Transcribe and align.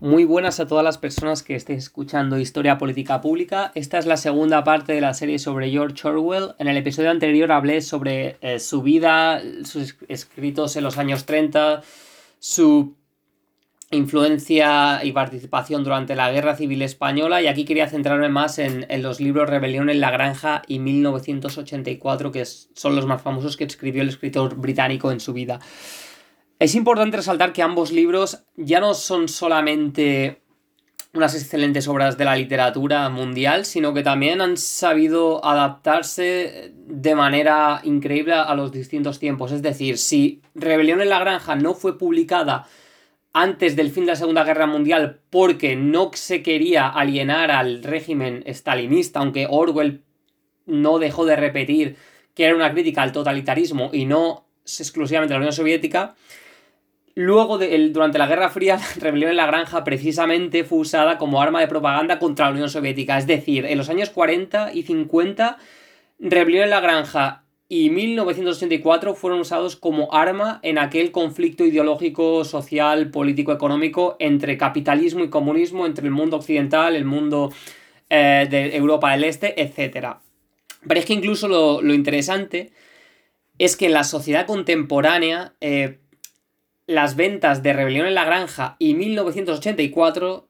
Muy 0.00 0.24
buenas 0.24 0.60
a 0.60 0.66
todas 0.66 0.84
las 0.84 0.98
personas 0.98 1.42
que 1.42 1.54
estéis 1.54 1.84
escuchando 1.84 2.38
Historia 2.38 2.78
Política 2.78 3.20
Pública. 3.20 3.72
Esta 3.74 3.98
es 3.98 4.06
la 4.06 4.16
segunda 4.16 4.64
parte 4.64 4.92
de 4.92 5.00
la 5.00 5.14
serie 5.14 5.38
sobre 5.38 5.70
George 5.70 6.06
Orwell. 6.06 6.54
En 6.58 6.68
el 6.68 6.76
episodio 6.76 7.10
anterior 7.10 7.52
hablé 7.52 7.80
sobre 7.80 8.36
eh, 8.40 8.58
su 8.58 8.82
vida, 8.82 9.40
sus 9.64 9.96
escritos 10.08 10.76
en 10.76 10.84
los 10.84 10.98
años 10.98 11.26
30, 11.26 11.82
su 12.38 12.96
influencia 13.92 15.04
y 15.04 15.12
participación 15.12 15.84
durante 15.84 16.16
la 16.16 16.30
Guerra 16.30 16.56
Civil 16.56 16.82
Española 16.82 17.42
y 17.42 17.46
aquí 17.46 17.64
quería 17.64 17.88
centrarme 17.88 18.28
más 18.28 18.58
en, 18.58 18.86
los 19.02 19.20
libros 19.20 19.48
Rebelión 19.48 19.90
en 19.90 20.00
la 20.00 20.10
Granja 20.10 20.62
y 20.66 20.78
1984, 20.78 22.32
que 22.32 22.44
son 22.44 22.96
los 22.96 23.06
más 23.06 23.22
famosos 23.22 23.56
que 23.56 23.64
escribió 23.64 24.02
el 24.02 24.08
escritor 24.08 24.56
británico 24.56 25.12
en 25.12 25.20
su 25.20 25.32
vida. 25.32 25.60
Es 26.62 26.76
importante 26.76 27.16
resaltar 27.16 27.52
que 27.52 27.60
ambos 27.60 27.90
libros 27.90 28.44
ya 28.54 28.78
no 28.78 28.94
son 28.94 29.26
solamente 29.26 30.42
unas 31.12 31.34
excelentes 31.34 31.88
obras 31.88 32.16
de 32.16 32.24
la 32.24 32.36
literatura 32.36 33.08
mundial, 33.08 33.64
sino 33.64 33.92
que 33.92 34.04
también 34.04 34.40
han 34.40 34.56
sabido 34.56 35.44
adaptarse 35.44 36.72
de 36.72 37.14
manera 37.16 37.80
increíble 37.82 38.34
a 38.34 38.54
los 38.54 38.70
distintos 38.70 39.18
tiempos. 39.18 39.50
Es 39.50 39.60
decir, 39.60 39.98
si 39.98 40.40
Rebelión 40.54 41.00
en 41.00 41.08
la 41.08 41.18
Granja 41.18 41.56
no 41.56 41.74
fue 41.74 41.98
publicada 41.98 42.68
antes 43.32 43.74
del 43.74 43.90
fin 43.90 44.04
de 44.04 44.12
la 44.12 44.16
Segunda 44.16 44.44
Guerra 44.44 44.68
Mundial 44.68 45.18
porque 45.30 45.74
no 45.74 46.12
se 46.14 46.44
quería 46.44 46.86
alienar 46.86 47.50
al 47.50 47.82
régimen 47.82 48.44
stalinista, 48.46 49.18
aunque 49.18 49.48
Orwell 49.50 50.04
no 50.66 51.00
dejó 51.00 51.24
de 51.24 51.34
repetir 51.34 51.96
que 52.36 52.44
era 52.44 52.54
una 52.54 52.70
crítica 52.70 53.02
al 53.02 53.10
totalitarismo 53.10 53.90
y 53.92 54.04
no 54.04 54.46
exclusivamente 54.64 55.34
a 55.34 55.38
la 55.38 55.40
Unión 55.40 55.52
Soviética, 55.52 56.14
Luego, 57.14 57.58
durante 57.58 58.18
la 58.18 58.26
Guerra 58.26 58.48
Fría, 58.48 58.78
rebelión 58.98 59.30
en 59.30 59.36
la 59.36 59.46
granja 59.46 59.84
precisamente 59.84 60.64
fue 60.64 60.78
usada 60.78 61.18
como 61.18 61.42
arma 61.42 61.60
de 61.60 61.68
propaganda 61.68 62.18
contra 62.18 62.46
la 62.46 62.52
Unión 62.52 62.70
Soviética. 62.70 63.18
Es 63.18 63.26
decir, 63.26 63.66
en 63.66 63.78
los 63.78 63.90
años 63.90 64.10
40 64.10 64.72
y 64.72 64.82
50, 64.82 65.58
rebelión 66.18 66.64
en 66.64 66.70
la 66.70 66.80
granja 66.80 67.42
y 67.68 67.88
1984 67.88 69.14
fueron 69.14 69.40
usados 69.40 69.76
como 69.76 70.12
arma 70.12 70.60
en 70.62 70.76
aquel 70.76 71.10
conflicto 71.10 71.64
ideológico, 71.64 72.44
social, 72.44 73.10
político, 73.10 73.50
económico 73.50 74.16
entre 74.18 74.58
capitalismo 74.58 75.24
y 75.24 75.30
comunismo, 75.30 75.86
entre 75.86 76.04
el 76.04 76.10
mundo 76.10 76.36
occidental, 76.36 76.94
el 76.94 77.06
mundo 77.06 77.50
eh, 78.10 78.46
de 78.50 78.76
Europa 78.76 79.12
del 79.12 79.24
Este, 79.24 79.58
etc. 79.58 80.18
Pero 80.86 81.00
es 81.00 81.06
que 81.06 81.14
incluso 81.14 81.48
lo, 81.48 81.94
interesante 81.94 82.72
es 83.56 83.74
que 83.74 83.86
en 83.86 83.94
la 83.94 84.04
sociedad 84.04 84.44
contemporánea 84.44 85.54
eh, 85.62 86.01
las 86.86 87.16
ventas 87.16 87.62
de 87.62 87.72
Rebelión 87.72 88.06
en 88.06 88.14
la 88.14 88.24
Granja 88.24 88.76
y 88.78 88.94
1984 88.94 90.48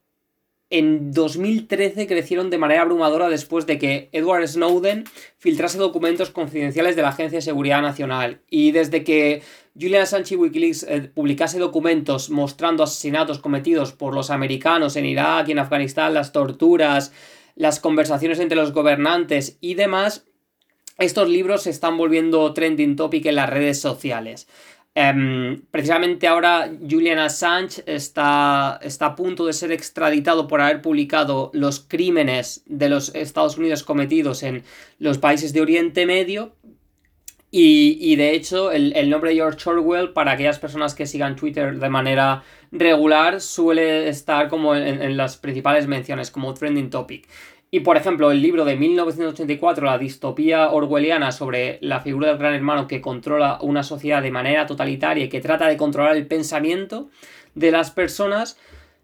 en 0.72 1.12
2013 1.12 2.06
crecieron 2.06 2.48
de 2.48 2.56
manera 2.56 2.80
abrumadora 2.80 3.28
después 3.28 3.66
de 3.66 3.78
que 3.78 4.08
Edward 4.12 4.48
Snowden 4.48 5.04
filtrase 5.36 5.76
documentos 5.76 6.30
confidenciales 6.30 6.96
de 6.96 7.02
la 7.02 7.10
Agencia 7.10 7.38
de 7.38 7.42
Seguridad 7.42 7.82
Nacional. 7.82 8.40
Y 8.48 8.70
desde 8.70 9.04
que 9.04 9.42
Julian 9.78 10.02
Assange 10.02 10.32
y 10.32 10.38
Wikileaks 10.38 10.84
eh, 10.84 11.10
publicase 11.14 11.58
documentos 11.58 12.30
mostrando 12.30 12.84
asesinatos 12.84 13.38
cometidos 13.38 13.92
por 13.92 14.14
los 14.14 14.30
americanos 14.30 14.96
en 14.96 15.04
Irak 15.04 15.48
y 15.48 15.52
en 15.52 15.58
Afganistán, 15.58 16.14
las 16.14 16.32
torturas, 16.32 17.12
las 17.54 17.78
conversaciones 17.78 18.40
entre 18.40 18.56
los 18.56 18.72
gobernantes 18.72 19.58
y 19.60 19.74
demás, 19.74 20.24
estos 20.96 21.28
libros 21.28 21.64
se 21.64 21.70
están 21.70 21.98
volviendo 21.98 22.54
trending 22.54 22.96
topic 22.96 23.26
en 23.26 23.34
las 23.34 23.50
redes 23.50 23.78
sociales. 23.78 24.48
Em, 24.94 25.62
precisamente 25.70 26.26
ahora 26.26 26.70
Julian 26.88 27.18
Assange 27.18 27.82
está, 27.86 28.78
está, 28.82 29.06
a 29.06 29.16
punto 29.16 29.46
de 29.46 29.54
ser 29.54 29.72
extraditado 29.72 30.46
por 30.46 30.60
haber 30.60 30.82
publicado 30.82 31.50
los 31.54 31.80
crímenes 31.80 32.62
de 32.66 32.90
los 32.90 33.14
Estados 33.14 33.56
Unidos 33.56 33.84
cometidos 33.84 34.42
en 34.42 34.64
los 34.98 35.16
países 35.16 35.54
de 35.54 35.62
Oriente 35.62 36.04
Medio. 36.04 36.54
Y, 37.54 38.16
de 38.16 38.34
hecho, 38.34 38.72
el, 38.72 39.10
nombre 39.10 39.30
de 39.30 39.36
George 39.36 39.68
Orwell, 39.68 40.14
para 40.14 40.32
aquellas 40.32 40.58
personas 40.58 40.94
que 40.94 41.04
sigan 41.04 41.36
Twitter 41.36 41.78
de 41.78 41.88
manera 41.90 42.44
regular, 42.70 43.42
suele 43.42 44.08
estar 44.08 44.48
como 44.48 44.74
en 44.74 45.18
las 45.18 45.36
principales 45.36 45.86
menciones, 45.86 46.30
como 46.30 46.54
trending 46.54 46.88
topic. 46.88 47.28
Y 47.74 47.80
por 47.80 47.96
ejemplo, 47.96 48.30
el 48.30 48.42
libro 48.42 48.66
de 48.66 48.76
1984, 48.76 49.86
La 49.86 49.96
distopía 49.96 50.70
orwelliana 50.70 51.32
sobre 51.32 51.78
la 51.80 52.00
figura 52.00 52.28
del 52.28 52.36
gran 52.36 52.52
hermano 52.52 52.86
que 52.86 53.00
controla 53.00 53.58
una 53.62 53.82
sociedad 53.82 54.22
de 54.22 54.30
manera 54.30 54.66
totalitaria 54.66 55.24
y 55.24 55.30
que 55.30 55.40
trata 55.40 55.66
de 55.68 55.78
controlar 55.78 56.14
el 56.14 56.26
pensamiento 56.26 57.08
de 57.54 57.70
las 57.70 57.90
personas, 57.90 58.58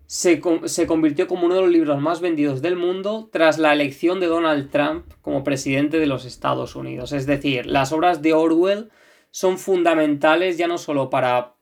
se, 0.05 0.43
se, 0.67 0.87
convirtió 0.87 1.27
como 1.27 1.47
uno 1.47 1.55
de 1.55 1.63
los 1.63 1.71
libros 1.71 1.99
más 2.03 2.21
vendidos 2.21 2.61
del 2.61 2.77
mundo 2.77 3.31
tras 3.33 3.57
la 3.57 3.73
elección 3.73 4.21
de 4.21 4.27
Donald 4.27 4.71
Trump 4.71 5.07
como 5.23 5.45
presidente 5.45 5.99
de 5.99 6.07
los 6.07 6.27
Estados 6.27 6.77
Unidos. 6.77 7.13
Es 7.13 7.25
decir, 7.25 7.65
las 7.65 7.91
obras 7.93 8.21
de 8.21 8.35
Orwell 8.35 8.91
son 9.31 9.57
fundamentales 9.57 10.59
ya 10.59 10.69
no 10.69 10.77
solo 10.77 11.09
para 11.09 11.55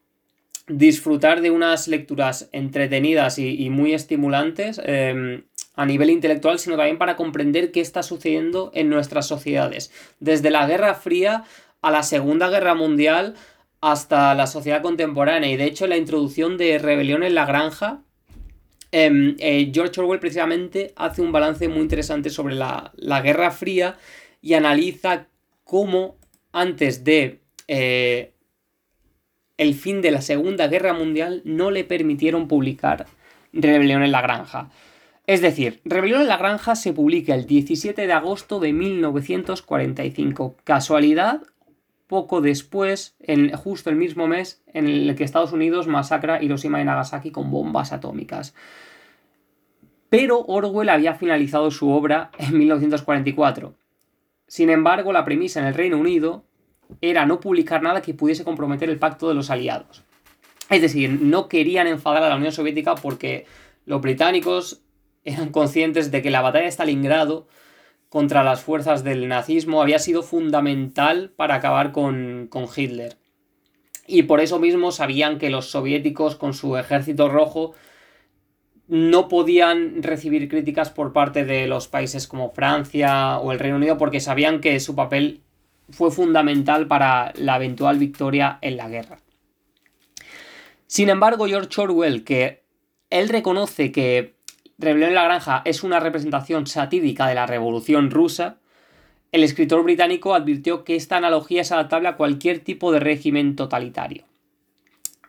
disfrutar 0.67 1.41
de 1.41 1.53
unas 1.53 1.87
lecturas 1.87 2.49
entretenidas 2.51 3.39
y, 3.39 3.71
muy 3.71 3.95
estimulantes, 3.95 4.81
em, 4.85 5.45
a 5.77 5.87
nivel 5.87 6.11
intelectual, 6.11 6.59
sino 6.59 6.77
también 6.77 6.99
para 6.99 7.17
comprender 7.17 7.71
qué 7.71 7.81
está 7.81 8.03
sucediendo 8.03 8.71
en 8.75 8.89
nuestras 8.89 9.27
sociedades. 9.27 9.93
Desde 10.19 10.51
la 10.51 10.67
Guerra 10.67 10.95
Fría 10.95 11.45
a 11.83 11.91
la 11.91 12.03
Segunda 12.03 12.49
Guerra 12.49 12.75
Mundial 12.75 13.35
hasta 13.83 14.35
la 14.35 14.47
sociedad 14.47 14.83
contemporánea. 14.83 15.51
Y 15.51 15.57
de 15.57 15.67
hecho, 15.67 15.87
la 15.87 15.99
introducción 15.99 16.57
de 16.57 16.79
Rebelión 16.79 17.23
en 17.23 17.35
la 17.35 17.45
Granja, 17.45 18.03
em, 18.91 19.37
eh, 19.39 19.71
George 19.73 20.01
Orwell 20.01 20.19
precisamente 20.19 20.93
hace 20.97 21.21
un 21.21 21.31
balance 21.31 21.69
muy 21.69 21.83
interesante 21.83 22.31
sobre 22.31 22.55
la, 22.55 22.93
Guerra 23.23 23.51
Fría 23.51 23.99
y 24.41 24.55
analiza 24.55 25.27
cómo 25.65 26.17
antes 26.53 27.05
de 27.05 27.41
eh, 27.69 28.33
el 29.59 29.75
fin 29.75 30.01
de 30.01 30.11
la 30.11 30.23
Segunda 30.23 30.69
Guerra 30.69 30.95
Mundial 30.95 31.43
no 31.45 31.71
le 31.71 31.85
permitieron 31.85 32.49
publicar 32.49 33.07
Rebelión 33.53 34.03
en 34.03 34.13
la 34.13 34.23
Granja. 34.23 34.71
Es 35.27 35.41
decir, 35.41 35.81
Rebelión 35.85 36.21
en 36.21 36.29
la 36.29 36.37
Granja 36.37 36.77
se 36.77 36.93
publica 36.93 37.35
el 37.35 37.47
17 37.47 38.07
de 38.07 38.13
agosto 38.13 38.61
de 38.61 38.73
1945. 38.73 40.57
Casualidad, 40.63 41.43
poco 42.07 42.41
después, 42.41 43.17
justo 43.57 43.91
el 43.91 43.97
mismo 43.97 44.29
mes 44.29 44.63
en 44.73 44.87
el 44.87 45.17
que 45.17 45.25
Estados 45.25 45.53
Unidos 45.53 45.89
masacra 45.89 46.41
Hiroshima 46.41 46.81
y 46.81 46.85
Nagasaki 46.85 47.33
con 47.33 47.51
bombas 47.51 47.93
atómicas. 47.93 48.55
Pero 50.09 50.43
Orwell 50.43 50.91
había 50.91 51.15
finalizado 51.15 51.73
su 51.73 51.91
obra 51.91 52.31
en 52.39 52.57
1944. 52.57 53.75
Sin 54.47 54.71
embargo, 54.71 55.13
la 55.13 55.25
premisa 55.25 55.59
en 55.59 55.67
el 55.67 55.75
Reino 55.75 55.99
Unido 55.99 56.45
era 57.01 57.27
no 57.27 57.41
publicar 57.41 57.83
nada 57.83 58.01
que 58.01 58.15
pudiese 58.15 58.45
comprometer 58.45 58.89
el 58.89 59.01
pacto 59.01 59.29
de 59.29 59.35
los 59.35 59.51
aliados. 59.51 60.05
Es 60.71 60.83
decir, 60.83 61.19
no 61.21 61.49
querían 61.49 61.89
enfadar 61.89 62.23
a 62.23 62.29
la 62.29 62.37
Unión 62.37 62.53
Soviética 62.53 62.95
porque 62.95 63.47
los 63.87 64.01
británicos 64.01 64.83
eran 65.27 65.51
conscientes 65.51 66.11
de 66.11 66.23
que 66.23 66.31
la 66.31 66.41
batalla 66.41 66.65
de 66.65 66.73
Stalingrado 66.73 67.47
contra 68.09 68.45
las 68.45 68.63
fuerzas 68.63 69.05
del 69.05 69.29
nazismo 69.29 69.83
había 69.83 69.99
sido 69.99 70.23
fundamental 70.23 71.33
para 71.37 71.57
acabar 71.57 71.93
con, 71.93 72.49
Hitler. 72.75 73.19
Y 74.07 74.23
por 74.23 74.41
eso 74.41 74.61
mismo 74.61 74.93
sabían 74.93 75.39
que 75.39 75.51
los 75.51 75.71
soviéticos 75.71 76.37
con 76.37 76.55
su 76.55 76.77
ejército 76.77 77.29
rojo 77.29 77.75
no 78.87 79.27
podían 79.27 80.05
recibir 80.05 80.49
críticas 80.49 80.91
por 80.91 81.13
parte 81.13 81.45
de 81.45 81.67
los 81.67 81.89
países 81.89 82.29
como 82.29 82.53
Francia 82.53 83.39
o 83.39 83.51
el 83.51 83.59
Reino 83.59 83.79
Unido 83.79 83.99
porque 83.99 84.21
sabían 84.21 84.61
que 84.61 84.79
su 84.79 84.95
papel 84.95 85.43
fue 85.91 86.13
fundamental 86.13 86.87
para 86.87 87.33
la 87.35 87.57
eventual 87.57 87.99
victoria 87.99 88.59
en 88.63 88.77
la 88.77 88.89
guerra. 88.89 89.19
Sin 90.87 91.09
embargo, 91.09 91.47
George 91.47 91.81
Orwell, 91.81 92.23
que 92.23 92.63
él 93.11 93.29
reconoce 93.29 93.91
que 93.91 94.36
Rebelión 94.79 95.11
en 95.11 95.15
la 95.15 95.25
Granja 95.25 95.63
es 95.65 95.83
una 95.83 96.01
representación 96.01 96.67
satírica 96.67 97.27
de 97.27 97.35
la 97.35 97.47
Revolución 97.47 98.11
Rusa, 98.11 98.59
el 99.33 99.43
escritor 99.43 99.83
británico 99.83 100.35
advirtió 100.35 100.85
que 100.85 100.97
esta 100.97 101.17
analogía 101.17 101.63
es 101.63 101.73
adaptable 101.73 102.09
a 102.09 102.17
cualquier 102.17 102.61
tipo 102.61 102.93
de 102.93 103.01
régimen 103.01 103.57
totalitario. 103.57 104.25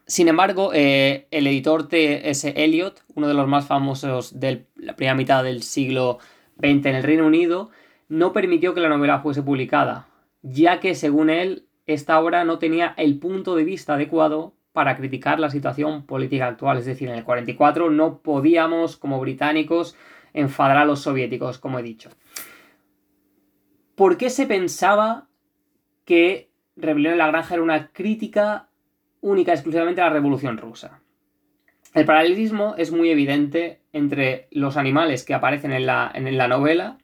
Sin 0.06 0.30
embargo, 0.30 0.72
eh, 0.74 1.28
el 1.32 1.48
editor 1.48 1.88
T.S. 1.88 2.54
Eliot, 2.56 3.04
uno 3.16 3.28
de 3.28 3.34
los 3.34 3.48
más 3.48 3.68
famosos 3.68 4.40
de 4.40 4.66
la 4.78 4.96
primera 4.96 5.16
mitad 5.16 5.44
del 5.44 5.64
siglo 5.64 6.20
XX 6.60 6.86
en 6.86 6.96
el 6.96 7.04
Reino 7.04 7.28
Unido, 7.28 7.70
no 8.08 8.32
permitió 8.32 8.74
que 8.74 8.80
la 8.80 8.88
novela 8.88 9.20
fuese 9.20 9.42
publicada, 9.42 10.08
ya 10.42 10.80
que, 10.80 10.96
según 10.96 11.30
él, 11.30 11.66
esta 11.88 12.20
obra 12.20 12.46
no 12.46 12.60
tenía 12.60 12.94
el 12.98 13.20
punto 13.20 13.56
de 13.56 13.66
vista 13.66 13.96
adecuado 13.96 14.54
para 14.78 14.96
criticar 14.96 15.40
la 15.40 15.50
situación 15.50 16.06
política 16.06 16.46
actual. 16.46 16.78
Es 16.78 16.86
decir, 16.86 17.10
en 17.10 17.16
el 17.16 17.24
44 17.24 17.90
no 17.90 18.20
podíamos, 18.20 18.96
como 18.96 19.20
británicos, 19.20 19.98
enfadar 20.34 20.78
a 20.78 20.86
los 20.86 21.00
soviéticos, 21.00 21.58
como 21.58 21.80
he 21.80 21.82
dicho. 21.82 22.12
¿Por 23.96 24.18
qué 24.18 24.30
se 24.30 24.46
pensaba 24.46 25.30
que 26.06 26.52
Rebelión 26.76 27.14
en 27.14 27.18
la 27.18 27.26
Granja 27.26 27.56
era 27.56 27.64
una 27.64 27.88
crítica 27.88 28.70
única 29.20 29.52
exclusivamente 29.52 30.00
a 30.00 30.10
la 30.10 30.14
Revolución 30.14 30.60
Rusa? 30.60 31.02
el 31.96 32.06
paralelismo 32.06 32.76
es 32.78 32.92
muy 32.92 33.10
evidente 33.10 33.82
entre 33.94 34.48
los 34.52 34.78
animales 34.78 35.24
que 35.24 35.34
aparecen 35.34 35.72
en 35.72 35.88
la, 35.88 36.12
en 36.14 36.38
la 36.38 36.48
novela 36.48 37.00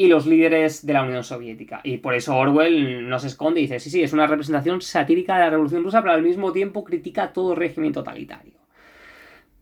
y 0.00 0.08
los 0.08 0.24
líderes 0.24 0.86
de 0.86 0.94
la 0.94 1.02
Unión 1.02 1.22
Soviética. 1.22 1.82
Y 1.84 1.98
por 1.98 2.14
eso 2.14 2.34
Orwell 2.34 3.06
no 3.06 3.18
se 3.18 3.26
esconde 3.26 3.60
y 3.60 3.64
dice, 3.64 3.80
sí, 3.80 3.90
sí, 3.90 4.02
es 4.02 4.14
una 4.14 4.26
representación 4.26 4.80
satírica 4.80 5.34
de 5.34 5.40
la 5.40 5.50
Revolución 5.50 5.84
Rusa, 5.84 6.00
pero 6.00 6.14
al 6.14 6.22
mismo 6.22 6.52
tiempo 6.52 6.84
critica 6.84 7.34
todo 7.34 7.54
régimen 7.54 7.92
totalitario. 7.92 8.54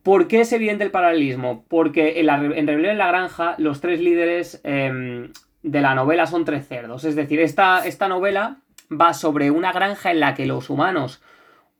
¿Por 0.04 0.28
qué 0.28 0.42
es 0.42 0.52
evidente 0.52 0.84
el 0.84 0.92
paralelismo? 0.92 1.64
Porque 1.66 2.20
en, 2.20 2.26
la, 2.26 2.36
en 2.36 2.68
Rebelión 2.68 2.92
en 2.92 2.98
la 2.98 3.08
Granja 3.08 3.56
los 3.58 3.80
tres 3.80 3.98
líderes 3.98 4.60
em, 4.62 5.32
de 5.64 5.80
la 5.80 5.96
novela 5.96 6.28
son 6.28 6.44
tres 6.44 6.68
cerdos. 6.68 7.02
Es 7.02 7.16
decir, 7.16 7.40
esta, 7.40 7.84
esta 7.84 8.06
novela 8.06 8.58
va 8.88 9.14
sobre 9.14 9.50
una 9.50 9.72
granja 9.72 10.12
en 10.12 10.20
la 10.20 10.34
que 10.34 10.46
los 10.46 10.70
humanos 10.70 11.20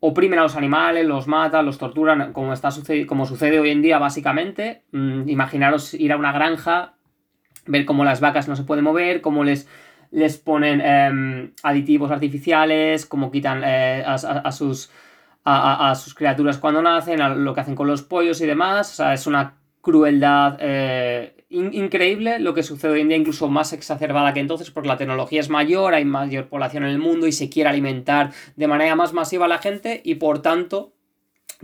oprimen 0.01 0.41
a 0.41 0.43
los 0.43 0.57
animales, 0.57 1.07
los 1.07 1.29
matan, 1.29 1.65
los 1.65 1.79
torturan, 1.79 2.33
como, 2.33 2.53
está 2.53 2.71
como 3.07 3.25
sucede 3.25 3.61
hoy 3.61 3.71
en 3.71 3.83
día 3.83 3.99
básicamente. 3.99 4.83
Mm, 4.91 5.29
imaginaros 5.29 5.95
ir 5.95 6.13
a 6.13 6.17
una 6.17 6.33
granja 6.33 6.98
ver 7.69 7.85
cómo 7.85 8.05
las 8.05 8.21
vacas 8.21 8.49
no 8.49 8.57
se 8.57 8.65
pueden 8.65 8.85
mover, 8.85 9.21
cómo 9.21 9.45
les, 9.45 9.69
les 10.11 10.39
ponen 10.39 10.81
em, 10.81 11.53
aditivos 11.63 12.11
artificiales, 12.11 13.07
cómo 13.07 13.31
quitan 13.31 13.63
eh, 13.65 14.03
a, 14.07 14.53
sus, 14.53 14.91
a, 15.45 15.95
sus 15.95 16.15
criaturas 16.15 16.59
cuando 16.59 16.83
nacen, 16.83 17.45
lo 17.45 17.55
que 17.55 17.61
hacen 17.61 17.75
con 17.75 17.87
los 17.87 18.03
pollos 18.03 18.41
y 18.41 18.47
demás. 18.47 19.01
Es 19.01 19.27
una 19.27 19.55
crueldad 19.81 20.59
eh, 20.61 21.45
increíble 21.51 22.39
lo 22.39 22.53
que 22.53 22.63
sucede 22.63 22.93
hoy 22.93 23.01
en 23.01 23.09
día, 23.09 23.17
incluso 23.17 23.49
más 23.49 23.73
exacerbada 23.73 24.35
que 24.35 24.41
entonces, 24.41 24.71
porque 24.71 24.89
la 24.89 24.97
tecnología 24.97 25.41
es 25.41 25.49
mayor, 25.49 25.95
hay 25.95 26.05
mayor 26.05 26.49
población 26.49 26.85
en 26.85 26.91
el 26.91 26.99
mundo 26.99 27.27
y 27.27 27.33
se 27.33 27.49
quiere 27.49 27.71
alimentar 27.71 28.33
de 28.57 28.69
manera 28.69 28.95
más 28.97 29.13
masiva 29.13 29.47
a 29.47 29.49
la 29.49 29.59
gente 29.59 30.03
y 30.05 30.17
por 30.17 30.43
tanto 30.43 30.93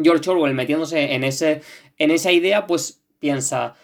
George 0.02 0.28
Orwell 0.30 0.54
metiéndose 0.54 1.14
en, 1.14 1.24
ese, 1.24 1.62
en 1.98 2.10
esa 2.10 2.32
idea, 2.32 2.66
pues 2.66 3.02
piensa, 3.20 3.74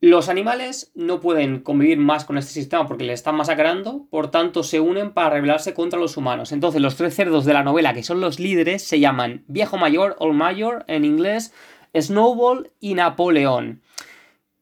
los 0.00 0.28
animales 0.28 0.92
no 0.94 1.20
pueden 1.20 1.60
convivir 1.60 1.98
más 1.98 2.24
con 2.24 2.36
este 2.36 2.52
sistema 2.52 2.86
porque 2.86 3.04
le 3.04 3.14
están 3.14 3.34
masacrando, 3.34 4.06
por 4.10 4.30
tanto 4.30 4.62
se 4.62 4.78
unen 4.78 5.12
para 5.12 5.30
rebelarse 5.30 5.72
contra 5.72 5.98
los 5.98 6.16
humanos. 6.16 6.52
Entonces 6.52 6.82
los 6.82 6.96
tres 6.96 7.14
cerdos 7.14 7.44
de 7.44 7.54
la 7.54 7.62
novela, 7.62 7.94
que 7.94 8.02
son 8.02 8.20
los 8.20 8.38
líderes, 8.38 8.82
se 8.82 9.00
llaman 9.00 9.44
Viejo 9.46 9.78
Mayor, 9.78 10.16
Old 10.18 10.34
Mayor 10.34 10.84
en 10.86 11.04
inglés, 11.04 11.54
Snowball 11.94 12.70
y 12.78 12.94
Napoleón 12.94 13.80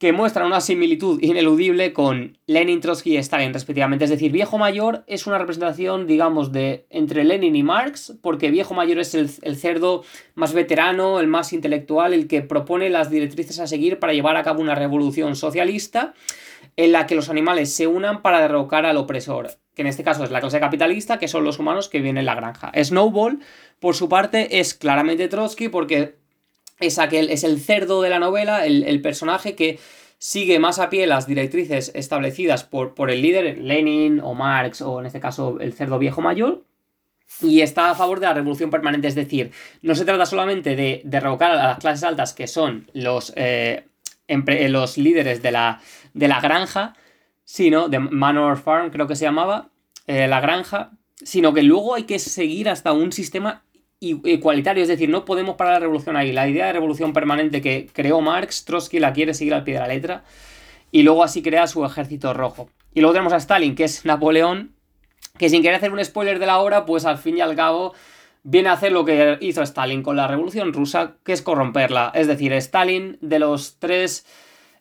que 0.04 0.12
muestra 0.12 0.44
una 0.44 0.60
similitud 0.60 1.18
ineludible 1.22 1.94
con 1.94 2.36
Lenin, 2.44 2.82
Trotsky 2.82 3.14
y 3.14 3.16
Stalin, 3.16 3.54
respectivamente. 3.54 4.04
Es 4.04 4.10
decir, 4.10 4.32
Viejo 4.32 4.58
Mayor 4.58 5.02
es 5.06 5.26
una 5.26 5.38
representación, 5.38 6.06
digamos, 6.06 6.52
de 6.52 6.84
entre 6.90 7.24
Lenin 7.24 7.56
y 7.56 7.62
Marx, 7.62 8.12
porque 8.20 8.50
Viejo 8.50 8.74
Mayor 8.74 8.98
es 8.98 9.14
el, 9.14 9.56
cerdo 9.56 10.04
más 10.34 10.52
veterano, 10.52 11.20
el 11.20 11.26
más 11.26 11.54
intelectual, 11.54 12.12
el 12.12 12.28
que 12.28 12.42
propone 12.42 12.90
las 12.90 13.08
directrices 13.08 13.58
a 13.60 13.66
seguir 13.66 13.98
para 13.98 14.12
llevar 14.12 14.36
a 14.36 14.42
cabo 14.42 14.60
una 14.60 14.74
revolución 14.74 15.36
socialista 15.36 16.12
en 16.76 16.92
la 16.92 17.06
que 17.06 17.14
los 17.14 17.30
animales 17.30 17.72
se 17.72 17.86
unan 17.86 18.20
para 18.20 18.42
derrocar 18.42 18.84
al 18.84 18.98
opresor, 18.98 19.52
que 19.74 19.80
en 19.80 19.88
este 19.88 20.04
caso 20.04 20.22
es 20.22 20.30
la 20.30 20.40
clase 20.40 20.60
capitalista, 20.60 21.18
que 21.18 21.28
son 21.28 21.44
los 21.44 21.58
humanos 21.58 21.88
que 21.88 22.00
viven 22.00 22.18
en 22.18 22.26
la 22.26 22.34
granja. 22.34 22.72
Snowball, 22.78 23.38
por 23.80 23.94
su 23.94 24.10
parte, 24.10 24.60
es 24.60 24.74
claramente 24.74 25.28
Trotsky 25.28 25.70
porque 25.70 26.16
es 26.80 26.98
es 26.98 27.44
el 27.44 27.60
cerdo 27.60 28.02
de 28.02 28.10
la 28.10 28.18
novela, 28.18 28.66
el, 28.66 29.00
personaje 29.00 29.54
que 29.54 29.78
sigue 30.18 30.58
más 30.58 30.78
a 30.78 30.90
pie 30.90 31.06
las 31.06 31.26
directrices 31.26 31.92
establecidas 31.94 32.64
por, 32.64 32.94
por, 32.94 33.10
el 33.10 33.22
líder, 33.22 33.58
Lenin 33.58 34.20
o 34.20 34.34
Marx, 34.34 34.80
o 34.80 35.00
en 35.00 35.06
este 35.06 35.20
caso 35.20 35.58
el 35.60 35.72
cerdo 35.72 35.98
viejo 35.98 36.20
mayor, 36.20 36.64
y 37.40 37.60
está 37.60 37.90
a 37.90 37.94
favor 37.94 38.20
de 38.20 38.26
la 38.26 38.34
revolución 38.34 38.70
permanente. 38.70 39.08
Es 39.08 39.14
decir, 39.14 39.50
no 39.82 39.94
se 39.94 40.04
trata 40.04 40.26
solamente 40.26 40.76
de 40.76 41.02
derrocar 41.04 41.52
a 41.52 41.68
las 41.68 41.78
clases 41.78 42.04
altas, 42.04 42.32
que 42.32 42.46
son 42.46 42.90
los, 42.92 43.32
eh, 43.36 43.84
los 44.28 44.98
líderes 44.98 45.42
de 45.42 45.52
la, 45.52 45.80
de 46.12 46.28
la 46.28 46.40
granja, 46.40 46.94
sino 47.44 47.88
de 47.88 47.98
Manor 47.98 48.58
Farm, 48.58 48.90
creo 48.90 49.06
que 49.06 49.16
se 49.16 49.24
llamaba, 49.24 49.68
eh, 50.06 50.26
la 50.28 50.40
granja, 50.40 50.92
sino 51.22 51.54
que 51.54 51.62
luego 51.62 51.94
hay 51.94 52.04
que 52.04 52.18
seguir 52.18 52.68
hasta 52.68 52.92
un 52.92 53.12
sistema 53.12 53.62
igualitario, 54.00 54.82
es 54.82 54.88
decir, 54.88 55.08
no 55.08 55.24
podemos 55.24 55.56
parar 55.56 55.74
la 55.74 55.80
revolución 55.80 56.16
ahí. 56.16 56.32
La 56.32 56.48
idea 56.48 56.66
de 56.66 56.72
revolución 56.74 57.12
permanente 57.12 57.60
que 57.60 57.88
creó 57.92 58.20
Marx, 58.20 58.64
Trotsky 58.64 58.98
la 58.98 59.12
quiere 59.12 59.34
seguir 59.34 59.54
al 59.54 59.64
pie 59.64 59.74
de 59.74 59.80
la 59.80 59.88
letra 59.88 60.24
y 60.90 61.02
luego 61.02 61.24
así 61.24 61.42
crea 61.42 61.66
su 61.66 61.84
ejército 61.84 62.34
rojo. 62.34 62.68
Y 62.92 63.00
luego 63.00 63.14
tenemos 63.14 63.32
a 63.32 63.38
Stalin, 63.38 63.74
que 63.74 63.84
es 63.84 64.04
Napoleón, 64.04 64.74
que 65.38 65.48
sin 65.48 65.62
querer 65.62 65.76
hacer 65.76 65.92
un 65.92 66.04
spoiler 66.04 66.38
de 66.38 66.46
la 66.46 66.58
obra, 66.58 66.86
pues 66.86 67.04
al 67.04 67.18
fin 67.18 67.38
y 67.38 67.40
al 67.40 67.56
cabo 67.56 67.94
viene 68.44 68.68
a 68.68 68.72
hacer 68.72 68.92
lo 68.92 69.04
que 69.04 69.38
hizo 69.40 69.62
Stalin 69.62 70.02
con 70.02 70.16
la 70.16 70.28
revolución 70.28 70.72
rusa, 70.72 71.16
que 71.24 71.32
es 71.32 71.42
corromperla. 71.42 72.12
Es 72.14 72.28
decir, 72.28 72.52
Stalin, 72.52 73.18
de 73.20 73.38
los 73.40 73.78
tres 73.80 74.26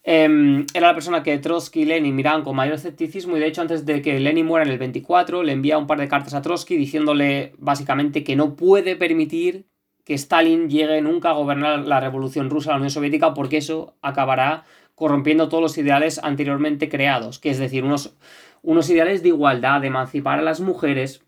Em, 0.05 0.65
era 0.73 0.87
la 0.87 0.93
persona 0.93 1.23
que 1.23 1.37
Trotsky 1.37 1.81
y 1.81 1.85
Lenin 1.85 2.13
miraban 2.13 2.43
con 2.43 2.57
mayor 2.57 2.75
escepticismo 2.75 3.37
y 3.37 3.39
de 3.39 3.47
hecho 3.47 3.61
antes 3.61 3.85
de 3.85 4.01
que 4.01 4.19
Lenin 4.19 4.45
muera 4.45 4.65
en 4.65 4.71
el 4.71 4.77
24 4.77 5.43
le 5.43 5.53
envía 5.53 5.77
un 5.77 5.87
par 5.87 5.97
de 5.97 6.09
cartas 6.09 6.33
a 6.33 6.41
Trotsky 6.41 6.75
diciéndole 6.75 7.53
básicamente 7.57 8.23
que 8.25 8.35
no 8.35 8.55
puede 8.57 8.97
permitir 8.97 9.65
que 10.03 10.13
Stalin 10.15 10.69
llegue 10.69 11.01
nunca 11.01 11.29
a 11.29 11.33
gobernar 11.33 11.85
la 11.85 12.01
revolución 12.01 12.49
rusa, 12.49 12.71
la 12.71 12.75
Unión 12.75 12.89
Soviética, 12.89 13.33
porque 13.33 13.57
eso 13.57 13.95
acabará 14.01 14.65
corrompiendo 14.95 15.47
todos 15.47 15.61
los 15.61 15.77
ideales 15.77 16.19
anteriormente 16.21 16.89
creados, 16.89 17.39
que 17.39 17.49
es 17.49 17.57
decir, 17.57 17.85
unos, 17.85 18.13
unos 18.61 18.89
ideales 18.89 19.23
de 19.23 19.29
igualdad, 19.29 19.79
de 19.79 19.87
emancipar 19.87 20.39
a 20.39 20.43
las 20.43 20.59
mujeres, 20.59 21.23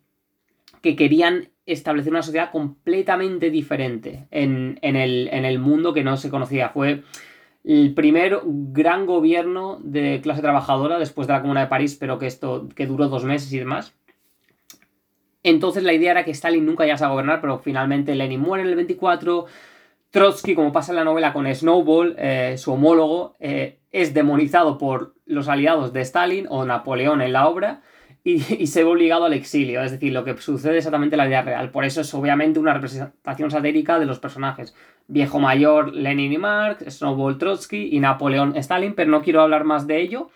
que 0.81 0.97
querían 0.97 1.49
establecer 1.65 2.11
una 2.11 2.21
sociedad 2.21 2.51
completamente 2.51 3.49
diferente 3.49 4.27
en, 4.29 4.77
el, 4.81 5.29
en 5.31 5.45
el 5.45 5.57
mundo 5.57 5.93
que 5.93 6.03
no 6.03 6.17
se 6.17 6.29
conocía. 6.29 6.69
Fue 6.69 7.01
el 7.65 7.93
primer 7.95 8.41
gran 8.45 9.05
gobierno 9.05 9.79
de 9.81 10.21
clase 10.21 10.41
trabajadora 10.41 10.99
después 10.99 11.27
de 11.27 11.33
la 11.33 11.41
Comuna 11.41 11.61
de 11.61 11.67
París, 11.67 11.97
pero 11.99 12.19
que 12.19 12.27
esto 12.27 12.69
que 12.75 12.85
duró 12.85 13.07
dos 13.07 13.23
meses 13.23 13.51
y 13.51 13.59
demás. 13.59 13.95
Entonces 15.41 15.83
la 15.83 15.93
idea 15.93 16.11
era 16.11 16.25
que 16.25 16.31
Stalin 16.31 16.65
nunca 16.65 16.85
llegase 16.85 17.05
a 17.05 17.09
gobernar, 17.09 17.41
pero 17.41 17.59
finalmente 17.59 18.15
Lenin 18.15 18.39
muere 18.39 18.63
en 18.63 18.69
el 18.69 18.75
24. 18.75 19.45
Trotsky, 20.11 20.55
como 20.55 20.71
pasa 20.71 20.91
en 20.91 20.97
la 20.97 21.03
novela 21.03 21.33
con 21.33 21.53
Snowball, 21.53 22.15
eh, 22.17 22.55
su 22.57 22.71
homólogo, 22.71 23.35
eh, 23.39 23.79
es 23.91 24.13
demonizado 24.13 24.77
por 24.77 25.15
los 25.25 25.47
aliados 25.47 25.91
de 25.91 26.01
Stalin 26.01 26.45
o 26.49 26.65
Napoleón 26.65 27.21
en 27.21 27.33
la 27.33 27.47
obra 27.47 27.81
y, 28.27 28.39
se 28.65 28.83
ve 28.83 28.89
obligado 28.89 29.25
al 29.25 29.33
exilio. 29.33 29.83
Es 29.83 29.91
decir, 29.91 30.11
lo 30.11 30.23
que 30.25 30.35
sucede 30.37 30.77
exactamente 30.77 31.15
en 31.15 31.19
la 31.19 31.27
vida 31.27 31.43
real. 31.43 31.69
Por 31.69 31.85
eso 31.85 32.01
es 32.01 32.11
obviamente 32.15 32.59
una 32.59 32.73
representación 32.73 33.51
satírica 33.51 33.99
de 33.99 34.07
los 34.07 34.19
personajes 34.19 34.75
viejo 35.07 35.39
mayor 35.39 35.93
Lenin 35.93 36.33
y 36.33 36.37
Marx, 36.39 36.83
Snowball 36.97 37.37
Trotsky 37.37 37.89
y 37.91 37.99
Napoleón 37.99 38.55
Stalin, 38.57 38.95
pero 38.95 39.11
no 39.11 39.21
quiero 39.21 39.41
hablar 39.41 39.63
más 39.63 39.85
de 39.85 40.01
ello. 40.01 40.31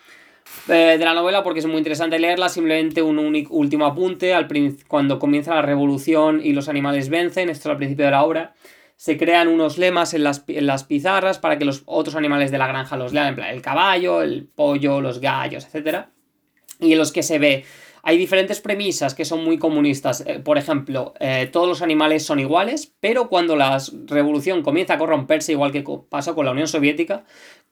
Eh, 0.67 0.97
de 0.99 1.05
la 1.05 1.15
novela 1.15 1.43
porque 1.43 1.61
es 1.61 1.65
muy 1.65 1.77
interesante 1.77 2.19
leerla, 2.19 2.47
simplemente 2.49 3.01
un 3.01 3.17
único, 3.17 3.55
último 3.55 3.87
apunte, 3.87 4.35
al 4.35 4.47
cuando 4.87 5.17
comienza 5.17 5.55
la 5.55 5.63
revolución 5.63 6.41
y 6.43 6.53
los 6.53 6.69
animales 6.69 7.09
vencen, 7.09 7.49
esto 7.49 7.69
es 7.69 7.71
al 7.71 7.77
principio 7.77 8.05
de 8.05 8.11
la 8.11 8.23
obra, 8.23 8.53
se 8.95 9.17
crean 9.17 9.47
unos 9.47 9.79
lemas 9.79 10.13
en 10.13 10.23
las, 10.23 10.43
en 10.47 10.67
las 10.67 10.83
pizarras 10.83 11.39
para 11.39 11.57
que 11.57 11.65
los 11.65 11.81
otros 11.85 12.15
animales 12.15 12.51
de 12.51 12.59
la 12.59 12.67
granja 12.67 12.97
los 12.97 13.13
lean, 13.13 13.27
en 13.27 13.35
plan 13.35 13.49
el 13.49 13.61
caballo, 13.63 14.21
el 14.21 14.47
pollo, 14.47 15.01
los 15.01 15.19
gallos, 15.19 15.67
etc. 15.73 16.07
Y 16.79 16.93
en 16.93 16.97
los 16.97 17.11
que 17.11 17.23
se 17.23 17.39
ve 17.39 17.65
hay 18.03 18.17
diferentes 18.17 18.61
premisas 18.61 19.13
que 19.13 19.25
son 19.25 19.43
muy 19.43 19.57
comunistas. 19.57 20.23
Eh, 20.25 20.39
por 20.39 20.57
ejemplo, 20.57 21.13
eh, 21.19 21.49
todos 21.51 21.67
los 21.67 21.81
animales 21.81 22.25
son 22.25 22.39
iguales, 22.39 22.93
pero 22.99 23.29
cuando 23.29 23.55
la 23.55 23.77
revolución 24.05 24.63
comienza 24.63 24.93
a 24.93 24.97
corromperse, 24.97 25.51
igual 25.51 25.71
que 25.71 25.83
pasó 26.09 26.35
con 26.35 26.45
la 26.45 26.51
Unión 26.51 26.67
Soviética, 26.67 27.25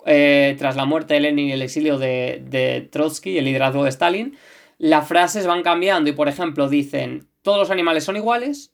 eh, 0.05 0.55
tras 0.57 0.75
la 0.75 0.85
muerte 0.85 1.15
de 1.15 1.21
Lenin 1.21 1.49
y 1.49 1.51
el 1.53 1.61
exilio 1.61 1.97
de, 1.97 2.43
de 2.45 2.81
Trotsky, 2.81 3.37
el 3.37 3.45
liderazgo 3.45 3.83
de 3.83 3.89
Stalin, 3.89 4.37
las 4.77 5.07
frases 5.07 5.47
van 5.47 5.63
cambiando 5.63 6.09
y, 6.09 6.13
por 6.13 6.27
ejemplo, 6.27 6.69
dicen, 6.69 7.27
todos 7.41 7.57
los 7.57 7.71
animales 7.71 8.03
son 8.03 8.15
iguales, 8.15 8.73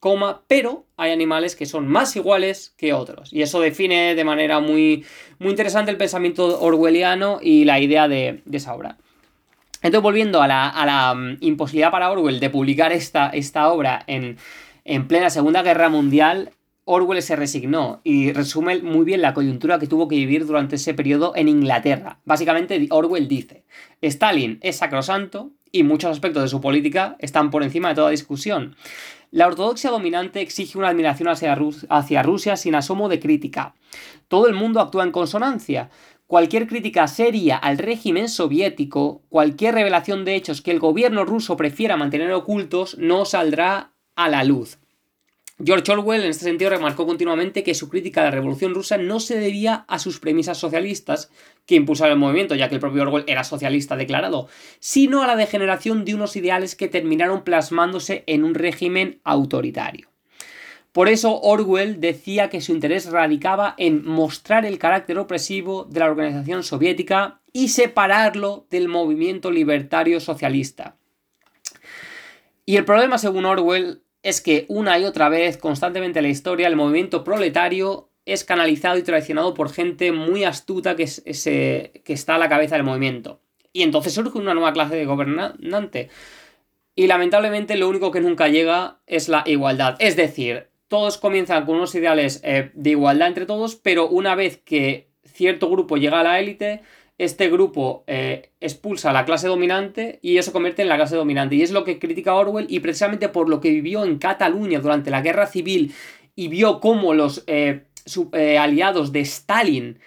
coma, 0.00 0.42
pero 0.46 0.84
hay 0.96 1.10
animales 1.10 1.56
que 1.56 1.66
son 1.66 1.88
más 1.88 2.14
iguales 2.16 2.74
que 2.76 2.92
otros. 2.92 3.32
Y 3.32 3.42
eso 3.42 3.60
define 3.60 4.14
de 4.14 4.24
manera 4.24 4.60
muy, 4.60 5.04
muy 5.38 5.50
interesante 5.50 5.90
el 5.90 5.96
pensamiento 5.96 6.60
orwelliano 6.60 7.38
y 7.40 7.64
la 7.64 7.80
idea 7.80 8.08
de, 8.08 8.42
de 8.44 8.56
esa 8.58 8.74
obra. 8.74 8.98
Entonces, 9.82 10.02
volviendo 10.02 10.42
a 10.42 10.48
la, 10.48 11.14
mm, 11.14 11.38
imposibilidad 11.40 11.90
para 11.90 12.10
Orwell 12.10 12.40
de 12.40 12.50
publicar 12.50 12.92
esta, 12.92 13.68
obra 13.68 14.04
en, 14.06 14.36
plena 15.06 15.30
Segunda 15.30 15.62
Guerra 15.62 15.88
Mundial, 15.88 16.50
Orwell 16.84 17.22
se 17.22 17.36
resignó 17.36 18.00
y 18.02 18.32
resume 18.32 18.80
muy 18.80 19.04
bien 19.04 19.20
la 19.20 19.34
coyuntura 19.34 19.78
que 19.78 19.86
tuvo 19.86 20.08
que 20.08 20.16
vivir 20.16 20.46
durante 20.46 20.76
ese 20.76 20.94
periodo 20.94 21.32
en 21.36 21.48
Inglaterra. 21.48 22.18
Básicamente, 22.24 22.86
Orwell 22.90 23.28
dice, 23.28 23.64
Stalin 24.00 24.58
es 24.62 24.76
sacrosanto 24.76 25.50
y 25.70 25.82
muchos 25.82 26.10
aspectos 26.10 26.42
de 26.42 26.48
su 26.48 26.60
política 26.60 27.16
están 27.18 27.50
por 27.50 27.62
encima 27.62 27.90
de 27.90 27.94
toda 27.96 28.10
discusión. 28.10 28.74
La 29.30 29.46
ortodoxia 29.46 29.90
dominante 29.90 30.40
exige 30.40 30.78
una 30.78 30.88
admiración 30.88 31.28
hacia 31.28 32.22
Rusia 32.22 32.56
sin 32.56 32.74
asomo 32.74 33.10
de 33.10 33.20
crítica. 33.20 33.74
Todo 34.28 34.48
el 34.48 34.54
mundo 34.54 34.80
actúa 34.80 35.04
en 35.04 35.12
consonancia 35.12 35.90
cualquier 36.28 36.68
crítica 36.68 37.08
seria 37.08 37.56
al 37.56 37.78
régimen 37.78 38.28
soviético, 38.28 39.22
cualquier 39.30 39.74
revelación 39.74 40.24
de 40.24 40.36
hechos 40.36 40.60
que 40.60 40.70
el 40.70 40.78
gobierno 40.78 41.24
ruso 41.24 41.56
prefiera 41.56 41.96
mantener 41.96 42.30
ocultos, 42.32 42.96
no 42.98 43.24
saldrá 43.24 43.92
a 44.14 44.28
la 44.28 44.44
luz. 44.44 44.78
George 45.64 45.90
Orwell 45.90 46.22
en 46.22 46.30
este 46.30 46.44
sentido 46.44 46.70
remarcó 46.70 47.06
continuamente 47.06 47.64
que 47.64 47.74
su 47.74 47.88
crítica 47.88 48.20
a 48.20 48.24
la 48.24 48.30
Revolución 48.30 48.74
rusa 48.74 48.98
no 48.98 49.18
se 49.18 49.40
debía 49.40 49.86
a 49.88 49.98
sus 49.98 50.20
premisas 50.20 50.58
socialistas 50.58 51.32
que 51.66 51.74
impulsaron 51.74 52.12
el 52.12 52.18
movimiento, 52.18 52.54
ya 52.54 52.68
que 52.68 52.76
el 52.76 52.80
propio 52.80 53.02
Orwell 53.02 53.24
era 53.26 53.42
socialista 53.42 53.96
declarado, 53.96 54.48
sino 54.78 55.22
a 55.22 55.26
la 55.26 55.34
degeneración 55.34 56.04
de 56.04 56.14
unos 56.14 56.36
ideales 56.36 56.76
que 56.76 56.88
terminaron 56.88 57.42
plasmándose 57.42 58.22
en 58.26 58.44
un 58.44 58.54
régimen 58.54 59.20
autoritario. 59.24 60.10
Por 60.98 61.08
eso 61.08 61.40
Orwell 61.42 62.00
decía 62.00 62.48
que 62.50 62.60
su 62.60 62.72
interés 62.72 63.08
radicaba 63.08 63.76
en 63.78 64.04
mostrar 64.04 64.66
el 64.66 64.80
carácter 64.80 65.16
opresivo 65.20 65.84
de 65.84 66.00
la 66.00 66.06
organización 66.06 66.64
soviética 66.64 67.40
y 67.52 67.68
separarlo 67.68 68.66
del 68.68 68.88
movimiento 68.88 69.52
libertario 69.52 70.18
socialista. 70.18 70.96
Y 72.66 72.78
el 72.78 72.84
problema, 72.84 73.16
según 73.16 73.44
Orwell, 73.44 74.02
es 74.24 74.40
que 74.40 74.66
una 74.66 74.98
y 74.98 75.04
otra 75.04 75.28
vez, 75.28 75.56
constantemente 75.56 76.18
en 76.18 76.24
la 76.24 76.30
historia, 76.30 76.66
el 76.66 76.74
movimiento 76.74 77.22
proletario 77.22 78.10
es 78.24 78.42
canalizado 78.42 78.98
y 78.98 79.04
traicionado 79.04 79.54
por 79.54 79.70
gente 79.70 80.10
muy 80.10 80.42
astuta 80.42 80.96
que, 80.96 81.04
está 81.04 82.34
a 82.34 82.38
la 82.38 82.48
cabeza 82.48 82.74
del 82.74 82.82
movimiento. 82.82 83.40
Y 83.72 83.84
entonces 83.84 84.14
surge 84.14 84.36
una 84.36 84.54
nueva 84.54 84.72
clase 84.72 84.96
de 84.96 85.06
gobernante. 85.06 86.10
Y 86.96 87.06
lamentablemente 87.06 87.76
lo 87.76 87.88
único 87.88 88.10
que 88.10 88.20
nunca 88.20 88.48
llega 88.48 88.98
es 89.06 89.28
la 89.28 89.44
igualdad. 89.46 89.94
Es 90.00 90.16
decir, 90.16 90.66
todos 90.88 91.18
comienzan 91.18 91.66
con 91.66 91.76
unos 91.76 91.94
ideales 91.94 92.40
eh, 92.42 92.70
de 92.74 92.90
igualdad 92.90 93.28
entre 93.28 93.46
todos, 93.46 93.76
pero 93.76 94.08
una 94.08 94.34
vez 94.34 94.56
que 94.56 95.08
cierto 95.24 95.70
grupo 95.70 95.98
llega 95.98 96.20
a 96.20 96.24
la 96.24 96.40
élite, 96.40 96.80
este 97.18 97.50
grupo 97.50 98.04
eh, 98.06 98.50
expulsa 98.60 99.10
a 99.10 99.12
la 99.12 99.24
clase 99.24 99.48
dominante 99.48 100.18
y 100.22 100.38
eso 100.38 100.52
convierte 100.52 100.82
en 100.82 100.88
la 100.88 100.96
clase 100.96 101.16
dominante. 101.16 101.56
Y 101.56 101.62
es 101.62 101.72
lo 101.72 101.84
que 101.84 101.98
critica 101.98 102.34
Orwell 102.34 102.66
y 102.70 102.80
precisamente 102.80 103.28
por 103.28 103.48
lo 103.48 103.60
que 103.60 103.70
vivió 103.70 104.04
en 104.04 104.18
Cataluña 104.18 104.80
durante 104.80 105.10
la 105.10 105.20
guerra 105.20 105.46
civil 105.46 105.92
y 106.34 106.48
vio 106.48 106.80
cómo 106.80 107.14
los 107.14 107.44
eh, 107.46 107.84
aliados 108.58 109.12
de 109.12 109.20
Stalin 109.20 109.98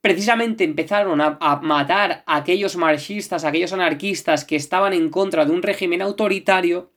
precisamente 0.00 0.64
empezaron 0.64 1.20
a, 1.20 1.60
matar 1.62 2.22
a 2.24 2.36
aquellos 2.36 2.76
marxistas, 2.76 3.44
a 3.44 3.48
aquellos 3.48 3.74
anarquistas 3.74 4.46
que 4.46 4.56
estaban 4.56 4.94
en 4.94 5.10
contra 5.10 5.44
de 5.44 5.52
un 5.52 5.60
régimen 5.60 6.00
autoritario. 6.00 6.92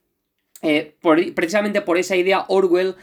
precisamente 1.35 1.81
por 1.81 1.97
esa 1.97 2.15
idea 2.15 2.45
Orwell 2.47 2.95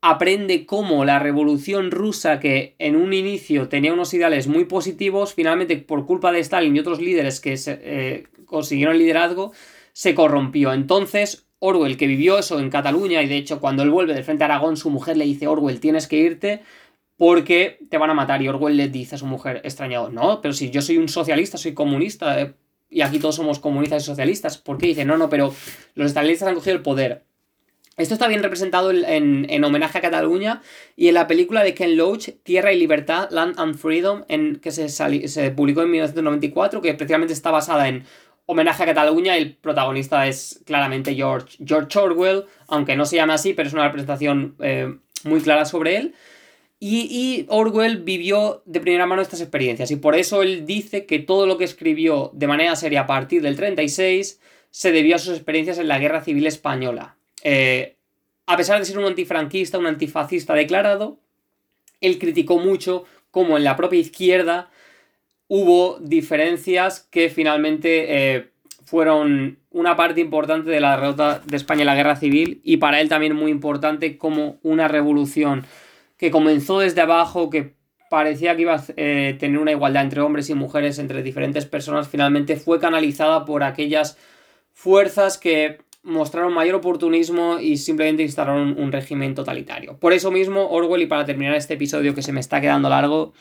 aprende 0.00 0.64
cómo 0.66 1.04
la 1.04 1.18
revolución 1.18 1.90
rusa, 1.90 2.40
que 2.40 2.76
en 2.78 2.96
un 2.96 3.12
inicio 3.12 3.68
tenía 3.68 3.92
unos 3.92 4.14
ideales 4.14 4.46
muy 4.46 4.64
positivos, 4.64 5.34
finalmente 5.34 5.76
por 5.76 6.06
culpa 6.06 6.30
de 6.32 6.40
Stalin 6.40 6.76
y 6.76 6.80
otros 6.80 7.00
líderes 7.00 7.40
que 7.40 7.58
eh, 7.66 8.26
consiguieron 8.46 8.94
el 8.94 9.00
liderazgo, 9.00 9.52
se 9.92 10.14
corrompió. 10.14 10.72
Entonces, 10.72 11.46
Orwell, 11.58 11.96
que 11.96 12.06
vivió 12.06 12.38
eso 12.38 12.60
en 12.60 12.70
Cataluña, 12.70 13.22
y 13.22 13.28
de 13.28 13.36
hecho 13.36 13.60
cuando 13.60 13.82
él 13.82 13.90
vuelve 13.90 14.14
del 14.14 14.24
frente 14.24 14.44
a 14.44 14.46
Aragón, 14.46 14.76
su 14.76 14.90
mujer 14.90 15.16
le 15.16 15.24
dice, 15.24 15.48
Orwell, 15.48 15.80
tienes 15.80 16.06
que 16.06 16.18
irte 16.18 16.62
porque 17.16 17.78
te 17.90 17.98
van 17.98 18.10
a 18.10 18.14
matar. 18.14 18.40
Y 18.40 18.48
Orwell 18.48 18.76
le 18.76 18.88
dice 18.88 19.16
a 19.16 19.18
su 19.18 19.26
mujer, 19.26 19.60
extrañado, 19.64 20.10
no, 20.10 20.40
pero 20.40 20.54
si 20.54 20.70
yo 20.70 20.80
soy 20.82 20.98
un 20.98 21.08
socialista, 21.08 21.58
soy 21.58 21.74
comunista, 21.74 22.40
eh, 22.40 22.54
y 22.88 23.00
aquí 23.02 23.18
todos 23.18 23.34
somos 23.34 23.58
comunistas 23.58 24.04
y 24.04 24.06
socialistas, 24.06 24.56
¿por 24.58 24.78
qué 24.78 24.86
dice, 24.86 25.04
no, 25.04 25.18
no, 25.18 25.28
pero 25.28 25.52
los 25.94 26.06
estalinistas 26.06 26.48
han 26.48 26.54
cogido 26.54 26.76
el 26.76 26.82
poder? 26.82 27.24
Esto 27.98 28.14
está 28.14 28.28
bien 28.28 28.44
representado 28.44 28.92
en, 28.92 29.64
homenaje 29.64 29.98
a 29.98 30.00
Cataluña 30.00 30.62
y 30.94 31.08
en 31.08 31.14
la 31.14 31.26
película 31.26 31.64
de 31.64 31.74
Ken 31.74 31.96
Loach, 31.96 32.28
Tierra 32.44 32.72
y 32.72 32.78
Libertad, 32.78 33.28
Land 33.32 33.58
and 33.58 33.76
Freedom, 33.76 34.24
en, 34.28 34.60
que 34.60 34.70
se, 34.70 34.88
se 34.88 35.50
publicó 35.50 35.82
en 35.82 35.90
1994, 35.90 36.80
que 36.80 36.94
precisamente 36.94 37.32
está 37.32 37.50
basada 37.50 37.88
en 37.88 38.04
homenaje 38.46 38.84
a 38.84 38.86
Cataluña. 38.86 39.36
El 39.36 39.56
protagonista 39.56 40.28
es 40.28 40.62
claramente 40.64 41.16
George, 41.16 41.58
George 41.64 41.98
Orwell, 41.98 42.44
aunque 42.68 42.94
no 42.94 43.04
se 43.04 43.16
llama 43.16 43.34
así, 43.34 43.52
pero 43.52 43.66
es 43.66 43.74
una 43.74 43.86
representación 43.86 44.54
eh, 44.60 44.94
muy 45.24 45.40
clara 45.40 45.64
sobre 45.64 45.96
él. 45.96 46.14
Y, 46.78 47.08
y, 47.10 47.46
Orwell 47.48 48.04
vivió 48.04 48.62
de 48.64 48.78
primera 48.78 49.06
mano 49.06 49.22
estas 49.22 49.40
experiencias 49.40 49.90
y 49.90 49.96
por 49.96 50.14
eso 50.14 50.42
él 50.42 50.64
dice 50.64 51.04
que 51.04 51.18
todo 51.18 51.48
lo 51.48 51.58
que 51.58 51.64
escribió 51.64 52.30
de 52.32 52.46
manera 52.46 52.76
seria 52.76 53.00
a 53.00 53.06
partir 53.08 53.42
del 53.42 53.56
36 53.56 54.40
se 54.70 54.92
debió 54.92 55.16
a 55.16 55.18
sus 55.18 55.34
experiencias 55.34 55.78
en 55.78 55.88
la 55.88 55.98
Guerra 55.98 56.22
Civil 56.22 56.46
Española. 56.46 57.17
Eh, 57.50 57.96
a 58.44 58.58
pesar 58.58 58.78
de 58.78 58.84
ser 58.84 58.98
un 58.98 59.06
antifranquista, 59.06 59.78
un 59.78 59.86
antifascista 59.86 60.52
declarado, 60.52 61.18
él 62.02 62.18
criticó 62.18 62.58
mucho 62.58 63.06
cómo 63.30 63.56
en 63.56 63.64
la 63.64 63.74
propia 63.74 63.98
izquierda 63.98 64.68
hubo 65.48 65.98
diferencias 65.98 67.08
que 67.10 67.30
finalmente 67.30 68.34
eh, 68.34 68.50
fueron 68.84 69.60
una 69.70 69.96
parte 69.96 70.20
importante 70.20 70.70
de 70.70 70.80
la 70.80 70.96
derrota 70.96 71.40
de 71.46 71.56
España 71.56 71.80
en 71.80 71.86
la 71.86 71.94
guerra 71.94 72.16
civil 72.16 72.60
y 72.64 72.76
para 72.76 73.00
él 73.00 73.08
también 73.08 73.34
muy 73.34 73.50
importante 73.50 74.18
como 74.18 74.58
una 74.62 74.86
revolución 74.86 75.64
que 76.18 76.30
comenzó 76.30 76.80
desde 76.80 77.00
abajo, 77.00 77.48
que 77.48 77.76
parecía 78.10 78.56
que 78.56 78.62
iba 78.62 78.74
a 78.74 78.84
eh, 78.98 79.38
tener 79.40 79.58
una 79.58 79.72
igualdad 79.72 80.02
entre 80.02 80.20
hombres 80.20 80.50
y 80.50 80.54
mujeres, 80.54 80.98
entre 80.98 81.22
diferentes 81.22 81.64
personas, 81.64 82.08
finalmente 82.08 82.56
fue 82.56 82.78
canalizada 82.78 83.46
por 83.46 83.62
aquellas 83.62 84.18
fuerzas 84.74 85.38
que 85.38 85.87
mostraron 86.08 86.52
mayor 86.52 86.76
oportunismo 86.76 87.58
y 87.60 87.76
simplemente 87.76 88.22
instalaron 88.22 88.74
un, 88.78 88.92
régimen 88.92 89.34
totalitario. 89.34 89.98
Por 89.98 90.12
eso 90.12 90.30
mismo, 90.30 90.68
Orwell, 90.70 91.02
y 91.02 91.06
para 91.06 91.24
terminar 91.24 91.54
este 91.54 91.74
episodio 91.74 92.14
que 92.14 92.22
se 92.22 92.32
me 92.32 92.40
está 92.40 92.60
quedando 92.60 92.88
largo, 92.88 93.34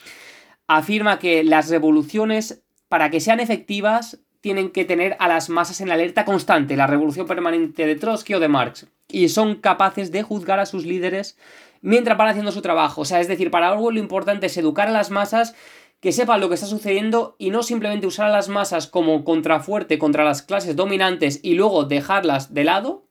afirma 0.67 1.17
que 1.17 1.43
las 1.43 1.69
revoluciones, 1.69 2.63
para 2.89 3.09
que 3.09 3.21
sean 3.21 3.39
efectivas, 3.39 4.19
tienen 4.41 4.69
que 4.69 4.85
tener 4.85 5.15
a 5.19 5.27
las 5.27 5.49
masas 5.49 5.81
en 5.81 5.91
alerta 5.91 6.25
constante, 6.25 6.75
la 6.75 6.87
revolución 6.87 7.25
permanente 7.25 7.85
de 7.85 7.95
Trotsky 7.95 8.35
o 8.35 8.39
de 8.39 8.47
Marx, 8.47 8.87
y 9.07 9.29
son 9.29 9.55
capaces 9.55 10.11
de 10.11 10.23
juzgar 10.23 10.59
a 10.59 10.65
sus 10.65 10.85
líderes 10.85 11.37
mientras 11.81 12.17
van 12.17 12.27
haciendo 12.27 12.51
su 12.51 12.61
trabajo. 12.61 13.01
O 13.01 13.05
sea, 13.05 13.21
es 13.21 13.27
decir, 13.27 13.49
para 13.49 13.71
Orwell 13.71 13.95
lo 13.95 14.01
importante 14.01 14.47
es 14.47 14.57
educar 14.57 14.89
a 14.89 14.91
las 14.91 15.09
masas 15.09 15.55
que 15.99 16.11
sepan 16.11 16.39
lo 16.39 16.49
que 16.49 16.55
está 16.55 16.67
sucediendo 16.67 17.35
y 17.39 17.49
no 17.49 17.63
simplemente 17.63 18.07
usar 18.07 18.27
a 18.27 18.31
las 18.31 18.49
masas 18.49 18.87
como 18.87 19.23
contrafuerte 19.23 19.97
contra 19.97 20.23
las 20.23 20.41
clases 20.41 20.75
dominantes 20.75 21.39
y 21.41 21.55
luego 21.55 21.85
dejarlas 21.85 22.53
de 22.53 22.63
lado 22.63 23.03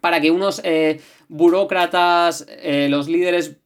para 0.00 0.20
que 0.20 0.30
unos 0.30 0.60
eh, 0.64 1.00
burócratas, 1.28 2.46
eh, 2.48 2.88
los 2.90 3.08
líderes 3.08 3.56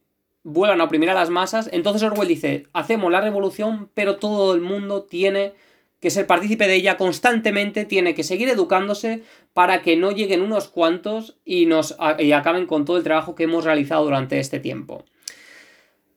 vuelvan 0.43 0.81
a 0.81 0.85
oprimir 0.85 1.09
a 1.09 1.13
las 1.13 1.29
masas. 1.29 1.69
Entonces 1.71 2.03
Orwell 2.03 2.27
dice, 2.27 2.67
hacemos 2.73 3.11
la 3.11 3.21
revolución, 3.21 3.89
pero 3.93 4.17
todo 4.17 4.53
el 4.53 4.61
mundo 4.61 5.03
tiene 5.03 5.53
que 5.99 6.09
ser 6.09 6.25
partícipe 6.25 6.67
de 6.67 6.75
ella 6.75 6.97
constantemente, 6.97 7.85
tiene 7.85 8.15
que 8.15 8.23
seguir 8.23 8.49
educándose 8.49 9.23
para 9.53 9.81
que 9.83 9.95
no 9.97 10.11
lleguen 10.11 10.41
unos 10.41 10.67
cuantos 10.67 11.37
y, 11.45 11.67
nos, 11.67 11.95
y 12.17 12.31
acaben 12.31 12.65
con 12.65 12.85
todo 12.85 12.97
el 12.97 13.03
trabajo 13.03 13.35
que 13.35 13.43
hemos 13.43 13.65
realizado 13.65 14.03
durante 14.03 14.39
este 14.39 14.59
tiempo. 14.59 15.05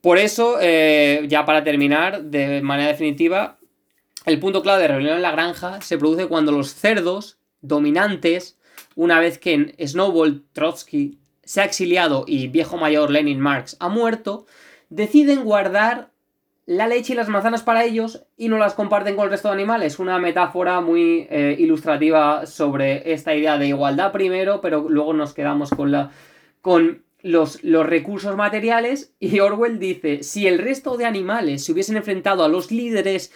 Por 0.04 0.18
eso, 0.18 0.58
eh, 0.60 1.24
ya 1.28 1.46
para 1.46 1.64
terminar, 1.64 2.24
de 2.24 2.60
manera 2.60 2.90
definitiva, 2.90 3.56
el 4.26 4.38
punto 4.38 4.60
clave 4.60 4.82
de 4.82 4.88
rebelión 4.88 5.16
en 5.16 5.22
la 5.22 5.32
granja 5.32 5.80
se 5.80 5.96
produce 5.96 6.26
cuando 6.26 6.52
los 6.52 6.74
cerdos 6.74 7.38
dominantes, 7.62 8.58
una 8.96 9.18
vez 9.18 9.38
que 9.38 9.74
Snowball 9.82 10.44
Trotsky 10.52 11.18
se 11.42 11.62
ha 11.62 11.64
exiliado 11.64 12.26
y 12.26 12.48
viejo 12.48 12.76
mayor 12.76 13.10
Lenin 13.10 13.40
Marx 13.40 13.78
ha 13.80 13.88
muerto, 13.88 14.44
deciden 14.90 15.42
guardar 15.42 16.10
la 16.66 16.86
leche 16.86 17.14
y 17.14 17.16
las 17.16 17.30
manzanas 17.30 17.62
para 17.62 17.84
ellos 17.84 18.26
y 18.36 18.50
no 18.50 18.58
las 18.58 18.74
comparten 18.74 19.16
con 19.16 19.24
el 19.24 19.30
resto 19.30 19.48
de 19.48 19.54
animales. 19.54 19.98
Una 19.98 20.18
metáfora 20.18 20.82
muy 20.82 21.26
eh, 21.30 21.56
ilustrativa 21.58 22.44
sobre 22.44 23.10
esta 23.14 23.34
idea 23.34 23.56
de 23.56 23.68
igualdad 23.68 24.12
primero, 24.12 24.60
pero 24.60 24.86
luego 24.86 25.14
nos 25.14 25.32
quedamos 25.32 25.70
con 25.70 25.90
la. 25.90 26.10
con 26.60 27.03
los, 27.24 27.62
recursos 27.62 28.36
materiales 28.36 29.14
y 29.18 29.40
Orwell 29.40 29.78
dice, 29.78 30.22
si 30.22 30.46
el 30.46 30.58
resto 30.58 30.98
de 30.98 31.06
animales 31.06 31.64
se 31.64 31.72
hubiesen 31.72 31.96
enfrentado 31.96 32.44
a 32.44 32.48
los 32.48 32.70
líderes, 32.70 33.32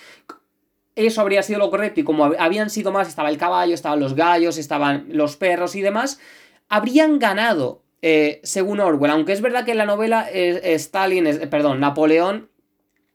eso 0.95 1.23
habría 1.23 1.43
sido 1.43 1.59
lo 1.59 1.71
correcto 1.71 2.01
y 2.01 2.05
como 2.05 2.27
habían 2.39 2.69
sido 2.69 2.93
más, 2.93 3.09
estaba 3.09 3.31
el 3.31 3.39
caballo, 3.39 3.73
estaban 3.73 3.99
los 3.99 4.15
gallos, 4.15 4.59
estaban 4.59 5.07
los 5.09 5.37
perros 5.37 5.75
y 5.75 5.81
demás, 5.81 6.21
habrían 6.69 7.19
ganado, 7.19 7.83
eh, 8.03 8.41
según 8.43 8.81
Orwell, 8.81 9.11
aunque 9.11 9.33
es 9.33 9.41
verdad 9.41 9.65
que 9.65 9.73
en 9.73 9.79
la 9.79 9.87
novela 9.87 10.29
Stalin, 10.31 11.49
perdón, 11.49 11.81
Napoleón 11.81 12.51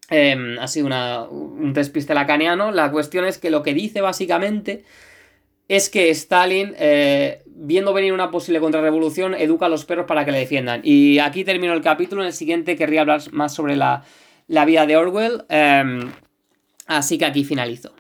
em, 0.09 0.57
ha 0.57 0.67
sido 0.67 0.87
un 1.29 1.73
despiste 1.73 2.15
lacaniano, 2.15 2.71
la 2.71 2.91
cuestión 2.91 3.25
es 3.25 3.37
que 3.37 3.51
lo 3.51 3.61
que 3.61 3.75
dice 3.75 4.01
básicamente 4.01 4.85
es 5.75 5.89
que 5.89 6.11
Stalin, 6.11 6.75
eh, 6.77 7.41
viendo 7.47 7.93
venir 7.93 8.13
una 8.13 8.29
posible 8.29 8.59
contrarrevolución, 8.59 9.33
educa 9.33 9.65
a 9.65 9.69
los 9.69 9.85
perros 9.85 10.05
para 10.05 10.23
que 10.23 10.31
le 10.31 10.37
defiendan. 10.37 10.81
Y 10.83 11.17
aquí 11.17 11.43
termino 11.43 11.73
el 11.73 11.81
capítulo, 11.81 12.21
en 12.21 12.27
el 12.27 12.33
siguiente 12.33 12.75
querría 12.75 13.01
hablar 13.01 13.21
más 13.31 13.55
sobre 13.55 13.75
la, 13.75 14.03
vida 14.47 14.85
de 14.85 14.97
Orwell, 14.97 15.45
em, 15.49 16.11
así 16.85 17.17
que 17.17 17.25
aquí 17.25 17.43
finalizo. 17.43 17.91